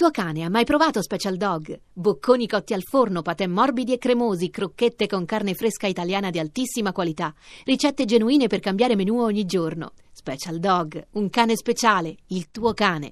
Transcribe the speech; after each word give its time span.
tuo 0.00 0.10
cane 0.10 0.44
ha 0.44 0.48
mai 0.48 0.64
provato 0.64 1.02
Special 1.02 1.36
Dog? 1.36 1.78
Bocconi 1.92 2.48
cotti 2.48 2.72
al 2.72 2.82
forno, 2.82 3.20
patè 3.20 3.46
morbidi 3.46 3.92
e 3.92 3.98
cremosi, 3.98 4.48
crocchette 4.48 5.06
con 5.06 5.26
carne 5.26 5.52
fresca 5.52 5.86
italiana 5.86 6.30
di 6.30 6.38
altissima 6.38 6.90
qualità, 6.90 7.34
ricette 7.66 8.06
genuine 8.06 8.46
per 8.46 8.60
cambiare 8.60 8.96
menù 8.96 9.20
ogni 9.20 9.44
giorno. 9.44 9.92
Special 10.10 10.58
Dog, 10.58 11.06
un 11.12 11.28
cane 11.28 11.54
speciale, 11.54 12.16
il 12.28 12.50
tuo 12.50 12.72
cane. 12.72 13.10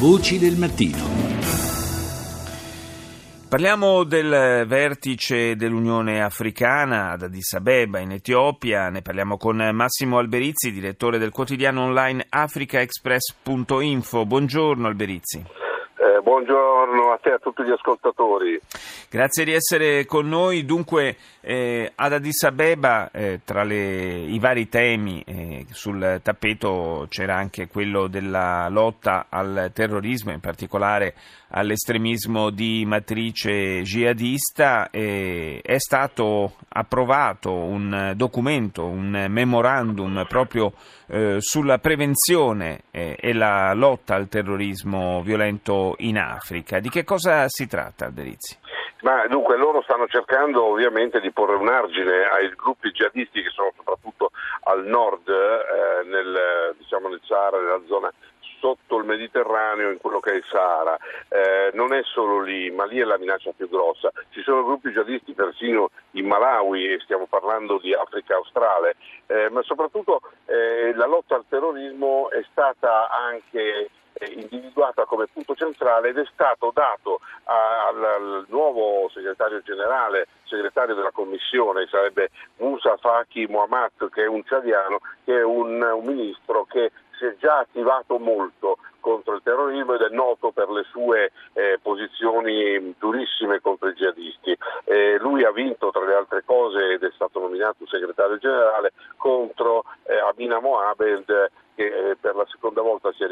Voci 0.00 0.38
del 0.38 0.58
mattino. 0.58 0.98
Parliamo 3.48 4.04
del 4.04 4.66
vertice 4.66 5.56
dell'Unione 5.56 6.22
Africana 6.22 7.12
ad 7.12 7.22
Addis 7.22 7.54
Abeba 7.54 8.00
in 8.00 8.10
Etiopia, 8.10 8.90
ne 8.90 9.00
parliamo 9.00 9.38
con 9.38 9.56
Massimo 9.72 10.18
Alberizzi, 10.18 10.72
direttore 10.72 11.16
del 11.16 11.30
quotidiano 11.30 11.84
online 11.84 12.26
africaexpress.info. 12.28 14.26
Buongiorno 14.26 14.86
Alberizzi. 14.86 15.70
Buongiorno 16.22 17.10
a 17.12 17.18
te 17.20 17.30
e 17.30 17.32
a 17.32 17.38
tutti 17.38 17.64
gli 17.64 17.72
ascoltatori. 17.72 18.60
Grazie 19.10 19.44
di 19.44 19.52
essere 19.52 20.06
con 20.06 20.28
noi. 20.28 20.64
Dunque, 20.64 21.16
eh, 21.40 21.90
ad 21.92 22.12
Addis 22.12 22.44
Abeba, 22.44 23.10
eh, 23.10 23.40
tra 23.44 23.64
le, 23.64 24.20
i 24.20 24.38
vari 24.38 24.68
temi 24.68 25.24
eh, 25.26 25.66
sul 25.70 26.20
tappeto 26.22 27.06
c'era 27.08 27.34
anche 27.34 27.66
quello 27.66 28.06
della 28.06 28.68
lotta 28.68 29.26
al 29.28 29.72
terrorismo, 29.74 30.30
in 30.30 30.38
particolare 30.38 31.14
all'estremismo 31.48 32.50
di 32.50 32.84
matrice 32.86 33.82
jihadista. 33.82 34.90
è 34.90 35.76
stato 35.76 36.54
approvato 36.68 37.52
un 37.52 38.12
documento, 38.16 38.86
un 38.86 39.26
memorandum 39.28 40.24
proprio 40.28 40.72
eh, 41.12 41.36
sulla 41.40 41.76
prevenzione 41.76 42.84
eh, 42.90 43.16
e 43.20 43.34
la 43.34 43.74
lotta 43.74 44.14
al 44.14 44.28
terrorismo 44.28 45.20
violento 45.20 45.94
in 45.98 46.16
Africa. 46.16 46.78
Di 46.80 46.88
che 46.88 47.04
cosa 47.04 47.44
si 47.48 47.66
tratta, 47.66 48.06
Alberizzi? 48.06 48.56
Ma 49.02 49.26
dunque 49.26 49.58
loro 49.58 49.82
stanno 49.82 50.06
cercando 50.06 50.64
ovviamente 50.64 51.20
di 51.20 51.30
porre 51.30 51.56
un 51.56 51.68
argine 51.68 52.24
ai 52.32 52.48
gruppi 52.56 52.92
jihadisti 52.92 53.42
che 53.42 53.50
sono 53.50 53.72
soprattutto 53.76 54.30
al 54.62 54.86
nord, 54.86 55.28
eh, 55.28 56.06
nel, 56.06 56.74
diciamo 56.78 57.08
nel 57.08 57.20
Sahara, 57.24 57.60
nella 57.60 57.82
zona 57.86 58.10
sotto 58.62 58.96
il 58.98 59.04
Mediterraneo 59.04 59.90
in 59.90 59.98
quello 59.98 60.20
che 60.20 60.30
è 60.30 60.36
il 60.36 60.44
Sahara. 60.48 60.96
Eh, 61.28 61.70
non 61.74 61.92
è 61.92 62.00
solo 62.04 62.40
lì, 62.40 62.70
ma 62.70 62.84
lì 62.84 63.00
è 63.00 63.04
la 63.04 63.18
minaccia 63.18 63.50
più 63.56 63.68
grossa. 63.68 64.12
Ci 64.30 64.40
sono 64.42 64.62
gruppi 64.62 64.90
jihadisti 64.90 65.32
persino 65.32 65.90
in 66.12 66.28
Malawi 66.28 66.92
e 66.92 67.00
stiamo 67.00 67.26
parlando 67.26 67.78
di 67.78 67.92
Africa 67.92 68.36
australe, 68.36 68.94
eh, 69.26 69.50
ma 69.50 69.62
soprattutto 69.62 70.20
eh, 70.46 70.94
la 70.94 71.06
lotta 71.06 71.34
al 71.34 71.44
terrorismo 71.48 72.30
è 72.30 72.44
stata 72.52 73.10
anche 73.10 73.90
eh, 74.12 74.26
individuata 74.26 75.06
come 75.06 75.26
punto 75.26 75.56
centrale 75.56 76.10
ed 76.10 76.18
è 76.18 76.24
stato 76.32 76.70
dato 76.72 77.18
al, 77.44 78.04
al 78.04 78.44
nuovo 78.48 79.10
segretario 79.12 79.60
generale, 79.62 80.28
segretario 80.44 80.94
della 80.94 81.10
commissione, 81.10 81.88
sarebbe 81.90 82.30
Musa 82.58 82.96
Faki 82.96 83.46
Muhammad, 83.48 84.08
che 84.12 84.22
è 84.22 84.28
un 84.28 84.44
ciadiano, 84.44 85.00
che 85.24 85.38
è 85.38 85.42
un, 85.42 85.82
un 85.82 86.04
ministro 86.04 86.64
che 86.64 86.92
si 87.18 87.24
è 87.26 87.36
già 87.38 87.58
attivato 87.58 88.18
molto 88.18 88.78
contro 89.00 89.34
il 89.34 89.42
terrorismo 89.42 89.94
ed 89.94 90.02
è 90.02 90.08
noto 90.10 90.52
per 90.52 90.70
le 90.70 90.84
sue 90.84 91.32
eh, 91.54 91.78
posizioni 91.82 92.94
durissime 92.98 93.60
contro 93.60 93.88
i 93.88 93.94
jihadisti. 93.94 94.56
Eh, 94.84 95.18
lui 95.18 95.44
ha 95.44 95.50
vinto 95.50 95.90
tra 95.90 96.04
le 96.04 96.14
altre 96.14 96.44
cose 96.44 96.92
ed 96.92 97.02
è 97.02 97.10
stato 97.14 97.40
nominato 97.40 97.86
segretario 97.86 98.38
generale 98.38 98.92
contro 99.16 99.84
eh, 100.04 100.16
Abina 100.18 100.60
Mohamed 100.60 101.50
che 101.74 102.10
eh, 102.10 102.16
per 102.16 102.36
la 102.36 102.46
seconda 102.50 102.82
volta 102.82 103.12
si 103.12 103.24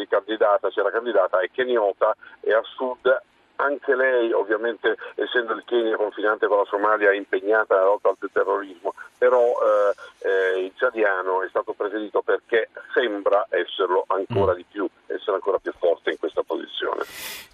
si 0.71 0.81
era 0.81 0.91
candidata, 0.91 1.41
è 1.41 1.51
keniota 1.51 2.17
e 2.41 2.53
a 2.53 2.63
sud 2.63 3.23
anche 3.61 3.95
lei 3.95 4.33
ovviamente 4.33 4.97
essendo 5.15 5.53
il 5.53 5.63
Kenya 5.65 5.97
confinante 5.97 6.47
con 6.47 6.59
la 6.59 6.65
Somalia 6.69 7.11
è 7.11 7.17
impegnata 7.17 7.75
nella 7.75 7.87
lotta 7.87 8.09
al 8.09 8.31
terrorismo, 8.33 8.95
però 9.19 9.41
eh, 9.41 10.29
eh, 10.29 10.65
il 10.65 10.73
Ciadiano 10.77 11.43
è 11.43 11.49
stato 11.49 11.73
preferito 11.73 12.23
perché 12.23 12.71
sembra 12.95 13.47
esserlo 13.51 14.05
ancora 14.09 14.53
mm. 14.53 14.57
di 14.57 14.65
più, 14.71 14.89
essere 15.07 15.37
ancora 15.37 15.59
più 15.59 15.73
forte 15.79 16.11
in 16.11 16.19
questa 16.19 16.43
posizione. 16.43 17.05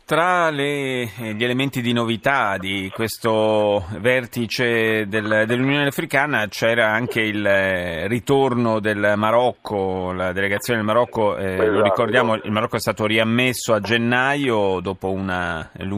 Tra 0.06 0.50
le, 0.50 1.02
eh, 1.02 1.34
gli 1.34 1.42
elementi 1.42 1.80
di 1.80 1.92
novità 1.92 2.58
di 2.58 2.88
questo 2.94 3.84
vertice 3.98 5.08
del, 5.08 5.46
dell'Unione 5.48 5.88
Africana 5.88 6.46
c'era 6.46 6.92
anche 6.92 7.20
il 7.22 7.44
eh, 7.44 8.06
ritorno 8.06 8.78
del 8.78 9.14
Marocco, 9.16 10.12
la 10.12 10.30
delegazione 10.30 10.78
del 10.78 10.86
Marocco, 10.86 11.36
eh, 11.36 11.54
esatto. 11.54 11.70
lo 11.72 11.82
ricordiamo, 11.82 12.34
il 12.36 12.52
Marocco 12.52 12.76
è 12.76 12.78
stato 12.78 13.04
riammesso 13.04 13.74
a 13.74 13.80
gennaio 13.80 14.78
dopo 14.80 15.10
una 15.10 15.68
lunghissima, 15.78 15.95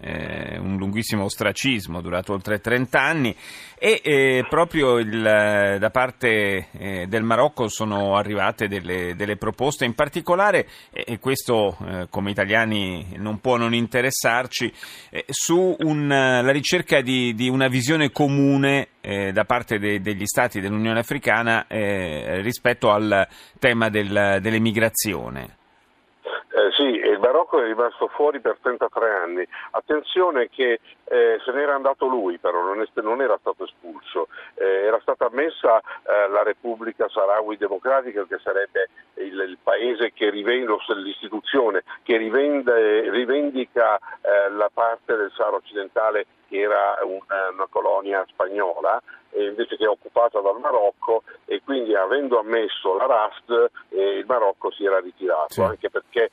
eh, 0.00 0.58
un 0.58 0.76
lunghissimo 0.76 1.24
ostracismo 1.24 2.00
durato 2.00 2.32
oltre 2.32 2.60
30 2.60 3.00
anni 3.00 3.36
e 3.78 4.00
eh, 4.02 4.46
proprio 4.48 4.98
il, 4.98 5.76
da 5.78 5.90
parte 5.90 6.68
eh, 6.72 7.06
del 7.06 7.22
Marocco 7.22 7.68
sono 7.68 8.16
arrivate 8.16 8.66
delle, 8.66 9.14
delle 9.14 9.36
proposte, 9.36 9.84
in 9.84 9.94
particolare, 9.94 10.66
e 10.90 11.18
questo 11.20 11.76
come 12.10 12.30
italiani 12.30 13.14
non 13.16 13.40
può 13.40 13.56
non 13.56 13.74
interessarci, 13.74 14.72
eh, 15.10 15.24
su 15.28 15.76
un, 15.78 16.10
eh, 16.10 16.42
la 16.42 16.52
ricerca 16.52 17.00
di, 17.00 17.34
di, 17.34 17.48
una 17.48 17.68
visione 17.68 18.10
comune 18.10 18.88
eh, 19.00 19.32
da 19.32 19.44
parte 19.44 19.78
de, 19.78 20.00
degli 20.00 20.26
Stati 20.26 20.60
dell'Unione 20.60 21.00
Africana 21.00 21.66
eh, 21.66 22.40
rispetto 22.42 22.90
al 22.90 23.26
tema 23.58 23.88
del, 23.88 24.38
dell'emigrazione. 24.40 25.56
Eh, 26.22 26.72
sì, 26.76 26.98
il 27.28 27.34
Marocco 27.34 27.60
è 27.60 27.64
rimasto 27.64 28.08
fuori 28.08 28.40
per 28.40 28.58
33 28.62 29.10
anni. 29.10 29.46
Attenzione 29.72 30.48
che 30.48 30.80
eh, 31.04 31.40
se 31.44 31.52
n'era 31.52 31.74
andato 31.74 32.06
lui, 32.06 32.38
però 32.38 32.62
non, 32.62 32.80
è, 32.80 32.86
non 33.00 33.20
era 33.20 33.36
stato 33.38 33.64
espulso. 33.64 34.28
Eh, 34.54 34.64
era 34.64 34.98
stata 35.00 35.26
ammessa 35.26 35.78
eh, 35.78 36.28
la 36.28 36.42
Repubblica 36.42 37.08
Sahrawi 37.08 37.56
Democratica, 37.56 38.24
che 38.24 38.38
sarebbe 38.42 38.88
il, 39.14 39.38
il 39.40 39.58
paese 39.62 40.12
che 40.12 40.30
rivende, 40.30 40.76
l'istituzione 40.96 41.82
che 42.02 42.16
rivende, 42.16 43.10
rivendica 43.10 43.96
eh, 43.96 44.50
la 44.50 44.70
parte 44.72 45.16
del 45.16 45.30
Sahara 45.34 45.56
occidentale 45.56 46.26
che 46.48 46.60
era 46.60 46.98
una, 47.02 47.50
una 47.52 47.66
colonia 47.68 48.24
spagnola 48.28 49.00
invece 49.36 49.76
che 49.76 49.86
occupata 49.86 50.40
dal 50.40 50.58
Marocco 50.58 51.22
e 51.44 51.60
quindi 51.62 51.94
avendo 51.94 52.38
ammesso 52.38 52.96
la 52.96 53.06
RASD 53.06 53.70
eh, 53.90 54.18
il 54.18 54.26
Marocco 54.26 54.70
si 54.70 54.84
era 54.84 54.98
ritirato, 55.00 55.52
sì. 55.52 55.60
anche 55.60 55.90
perché 55.90 56.30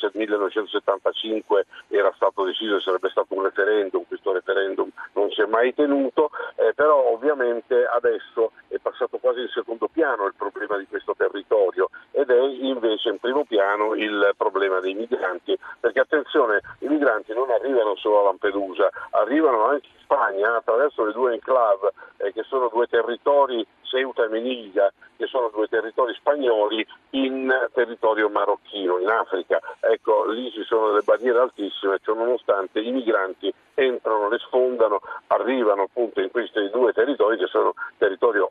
nel 0.00 0.12
1975 0.14 1.66
era 1.88 2.12
stato 2.16 2.44
deciso 2.44 2.76
che 2.76 2.82
sarebbe 2.82 3.08
stato 3.10 3.34
un 3.34 3.42
referendum, 3.42 4.04
questo 4.06 4.32
referendum 4.32 4.90
non 5.12 5.30
si 5.30 5.40
è 5.40 5.46
mai 5.46 5.74
tenuto, 5.74 6.30
eh, 6.56 6.74
però 6.74 7.12
ovviamente 7.12 7.84
adesso 7.86 8.52
è 8.68 8.78
passato 8.78 9.18
quasi 9.18 9.40
in 9.40 9.48
secondo 9.48 9.88
piano 9.88 10.26
il 10.26 10.34
problema 10.36 10.76
di 10.76 10.86
questo 10.86 11.14
territorio 11.16 11.88
ed 12.14 12.30
è 12.30 12.40
invece 12.40 13.08
in 13.08 13.18
primo 13.18 13.44
piano 13.44 13.94
il 13.94 14.32
problema 14.36 14.78
dei 14.78 14.94
migranti, 14.94 15.58
perché 15.80 16.00
attenzione, 16.00 16.60
i 16.78 16.86
migranti 16.86 17.34
non 17.34 17.50
arrivano 17.50 17.96
solo 17.96 18.20
a 18.20 18.22
Lampedusa, 18.24 18.88
arrivano 19.10 19.64
anche 19.64 19.88
in 19.92 20.02
Spagna 20.02 20.56
attraverso 20.56 21.04
le 21.04 21.12
due 21.12 21.34
enclave 21.34 21.92
eh, 22.18 22.32
che 22.32 22.44
sono 22.44 22.68
due 22.72 22.86
territori 22.86 23.66
Ceuta 23.82 24.24
e 24.24 24.28
Melilla, 24.28 24.92
che 25.16 25.26
sono 25.26 25.50
due 25.52 25.68
territori 25.68 26.14
spagnoli, 26.14 26.86
in 27.10 27.52
territorio 27.72 28.28
marocchino, 28.28 28.98
in 28.98 29.08
Africa. 29.08 29.60
Ecco, 29.80 30.26
lì 30.26 30.50
ci 30.50 30.64
sono 30.64 30.88
delle 30.88 31.02
barriere 31.02 31.38
altissime, 31.38 31.98
cioè 32.02 32.16
nonostante 32.16 32.80
i 32.80 32.90
migranti 32.90 33.52
entrano, 33.74 34.28
le 34.28 34.38
sfondano, 34.38 35.00
arrivano 35.28 35.82
appunto 35.82 36.20
in 36.20 36.30
questi 36.30 36.68
due 36.70 36.92
territori 36.92 37.36
che 37.38 37.46
sono 37.46 37.74
territorio 37.98 38.50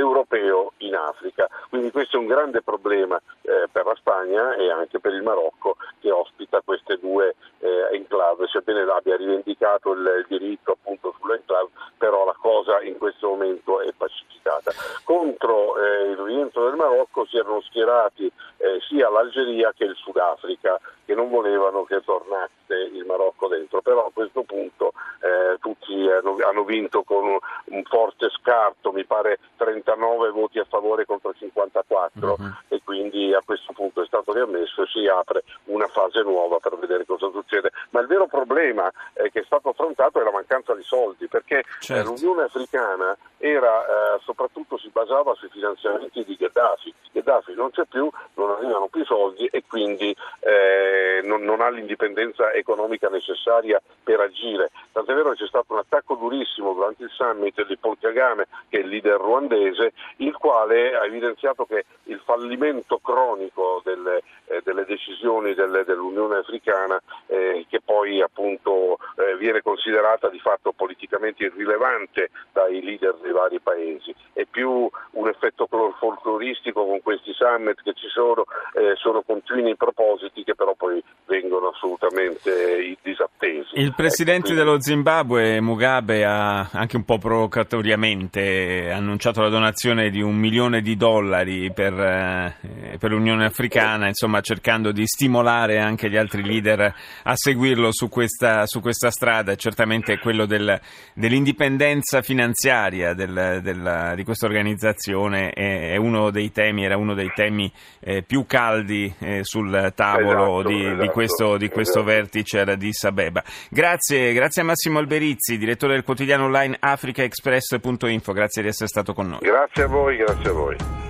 europeo 0.00 0.72
in 0.78 0.94
Africa. 0.94 1.48
Quindi 1.68 1.90
questo 1.90 2.16
è 2.16 2.20
un 2.20 2.26
grande 2.26 2.62
problema 2.62 3.20
eh, 3.42 3.68
per 3.70 3.86
la 3.86 3.94
Spagna 3.94 4.54
e 4.56 4.70
anche 4.70 4.98
per 4.98 5.14
il 5.14 5.22
Marocco 5.22 5.76
che 6.00 6.10
ospita 6.10 6.60
queste 6.64 6.98
due 6.98 7.36
eh, 7.58 7.88
enclave, 7.92 8.46
sebbene 8.48 8.82
abbia 8.90 9.16
rivendicato 9.16 9.92
il, 9.92 10.24
diritto 10.28 10.72
appunto 10.72 11.14
sull'enclave, 11.18 11.68
però 11.98 12.24
la 12.24 12.36
cosa 12.38 12.80
in 12.82 12.96
questo 12.98 13.28
momento 13.28 13.80
è 13.80 13.92
pacificata. 13.96 14.72
Contro 15.04 15.78
eh, 15.78 16.10
il 16.10 16.16
rientro 16.16 16.64
del 16.64 16.69
Marocco 16.80 17.26
si 17.26 17.36
erano 17.36 17.60
schierati 17.60 18.32
eh, 18.56 18.80
sia 18.88 19.10
l'Algeria 19.10 19.72
che 19.76 19.84
il 19.84 19.94
Sudafrica 19.96 20.80
che 21.04 21.14
non 21.14 21.28
volevano 21.28 21.84
che 21.84 22.00
tornasse 22.04 22.88
il 22.92 23.04
Marocco 23.04 23.48
dentro, 23.48 23.82
però 23.82 24.06
a 24.06 24.10
questo 24.12 24.42
punto 24.42 24.92
eh, 25.20 25.58
tutti 25.58 26.08
hanno, 26.08 26.36
hanno, 26.46 26.62
vinto 26.62 27.02
con 27.02 27.26
un, 27.26 27.38
un, 27.64 27.82
forte 27.82 28.30
scarto, 28.30 28.92
mi 28.92 29.04
pare 29.04 29.40
39 29.56 30.30
voti 30.30 30.60
a 30.60 30.66
favore 30.68 31.04
contro 31.06 31.34
54 31.36 32.36
uh-huh. 32.38 32.54
e 32.68 32.80
quindi 32.84 33.34
a 33.34 33.42
questo 33.44 33.72
punto 33.72 34.02
è 34.02 34.06
stato 34.06 34.32
riammesso 34.32 34.82
e 34.82 34.86
si 34.86 35.04
apre 35.08 35.42
una 35.64 35.88
fase 35.88 36.22
nuova 36.22 36.58
per 36.58 36.78
vedere 36.78 37.04
cosa 37.04 37.28
succede. 37.32 37.72
Ma 37.90 38.00
il 38.00 38.06
vero 38.06 38.28
problema 38.28 38.88
eh, 39.14 39.30
che 39.32 39.40
è 39.40 39.44
stato 39.44 39.70
affrontato 39.70 40.20
è 40.20 40.22
la 40.22 40.30
mancanza 40.30 40.76
di 40.76 40.84
soldi, 40.84 41.26
perché 41.26 41.58
eh, 41.58 41.64
certo. 41.80 42.10
l'Unione 42.10 42.44
Africana 42.44 43.16
era, 43.38 43.84
eh, 43.84 44.20
soprattutto 44.22 44.78
si 44.78 44.90
basava 44.90 45.34
sui 45.34 45.48
finanziamenti 45.48 46.24
di 46.24 46.36
Gheddafi. 46.36 46.69
Gheddafi 47.12 47.54
non 47.54 47.70
c'è 47.70 47.84
più, 47.86 48.08
non 48.34 48.50
arrivano 48.50 48.86
più 48.88 49.04
soldi 49.04 49.46
e 49.46 49.64
quindi 49.66 50.14
eh, 50.40 51.20
non, 51.24 51.42
non, 51.42 51.60
ha 51.60 51.68
l'indipendenza 51.68 52.52
economica 52.52 53.08
necessaria 53.08 53.80
per 54.02 54.20
agire. 54.20 54.70
Tant'è 54.92 55.14
vero 55.14 55.30
che 55.30 55.36
c'è 55.36 55.46
stato 55.48 55.72
un 55.72 55.78
attacco 55.78 56.14
durissimo 56.14 56.72
durante 56.72 57.04
il 57.04 57.10
summit 57.10 57.66
di 57.66 57.76
Paul 57.76 57.98
Kagame, 57.98 58.46
che 58.68 58.78
è 58.78 58.80
il 58.82 58.88
leader 58.88 59.18
ruandese, 59.18 59.92
il 60.16 60.36
quale 60.36 60.94
ha 60.96 61.04
evidenziato 61.04 61.64
che 61.64 61.84
il 62.04 62.20
fallimento 62.24 62.98
cronico 62.98 63.80
delle, 63.84 64.22
eh, 64.46 64.60
delle 64.62 64.84
decisioni 64.84 65.54
delle, 65.54 65.84
dell'Unione 65.84 66.36
Africana, 66.36 67.00
eh, 67.26 67.66
che 67.68 67.80
poi 67.80 68.22
appunto 68.22 68.98
eh, 69.16 69.36
viene 69.36 69.62
considerata 69.62 70.28
di 70.28 70.38
fatto 70.38 70.72
politicamente 70.72 71.44
irrilevante 71.44 72.30
dai 72.52 72.82
leader 72.82 73.16
dei 73.20 73.32
vari 73.32 73.58
paesi, 73.58 74.14
è 74.32 74.44
più 74.44 74.88
un 75.12 75.28
effetto 75.28 75.66
folcloristico 75.66 76.59
con 76.72 77.00
questi 77.02 77.32
summit 77.32 77.80
che 77.82 77.92
ci 77.94 78.08
sono, 78.08 78.44
eh, 78.74 78.94
sono 78.96 79.22
continui 79.22 79.76
propositi 79.76 80.44
che 80.44 80.54
però 80.54 80.74
poi 80.76 81.02
vengono 81.26 81.68
assolutamente 81.68 82.96
disattesi. 83.02 83.68
Il 83.74 83.94
presidente 83.94 84.48
ecco, 84.48 84.58
dello 84.58 84.80
Zimbabwe, 84.80 85.60
Mugabe, 85.60 86.24
ha 86.24 86.68
anche 86.72 86.96
un 86.96 87.04
po' 87.04 87.18
provocatoriamente 87.18 88.90
annunciato 88.90 89.40
la 89.40 89.48
donazione 89.48 90.10
di 90.10 90.20
un 90.20 90.36
milione 90.36 90.80
di 90.80 90.96
dollari 90.96 91.72
per, 91.72 91.92
eh, 91.92 92.96
per 92.98 93.10
l'Unione 93.10 93.44
Africana, 93.44 94.08
insomma 94.08 94.40
cercando 94.40 94.92
di 94.92 95.06
stimolare 95.06 95.78
anche 95.78 96.10
gli 96.10 96.16
altri 96.16 96.42
leader 96.42 96.94
a 97.22 97.32
seguirlo 97.34 97.92
su 97.92 98.08
questa, 98.08 98.66
su 98.66 98.80
questa 98.80 99.10
strada, 99.10 99.54
certamente 99.54 100.18
quello 100.18 100.46
del, 100.46 100.78
dell'indipendenza 101.14 102.22
finanziaria 102.22 103.14
del, 103.14 103.60
del, 103.62 104.12
di 104.16 104.24
questa 104.24 104.46
organizzazione 104.46 105.50
è, 105.50 105.92
è, 105.92 105.96
uno 105.96 106.30
dei 106.50 106.52
temi, 106.52 106.84
era 106.84 106.96
uno 106.96 107.14
dei 107.14 107.30
temi 107.34 107.72
eh, 108.00 108.22
più 108.22 108.44
caldi 108.46 109.12
eh, 109.20 109.40
sul 109.42 109.92
tavolo 109.94 110.60
esatto, 110.60 110.68
di, 110.68 110.84
esatto, 110.84 111.00
di, 111.00 111.08
questo, 111.08 111.56
di 111.56 111.68
questo 111.68 112.00
esatto. 112.00 112.14
vertice 112.14 112.60
ad 112.60 112.68
Addis 112.68 113.04
Abeba. 113.04 113.42
Grazie, 113.70 114.32
grazie 114.32 114.62
a 114.62 114.64
Massimo 114.64 114.98
Alberizzi, 114.98 115.56
direttore 115.56 115.94
del 115.94 116.04
quotidiano 116.04 116.44
online 116.44 116.76
africaexpress.info, 116.78 118.32
grazie 118.32 118.62
di 118.62 118.68
essere 118.68 118.88
stato 118.88 119.14
con 119.14 119.28
noi. 119.28 119.38
Grazie 119.40 119.84
a 119.84 119.86
voi, 119.86 120.16
grazie 120.16 120.50
a 120.50 120.52
voi. 120.52 121.09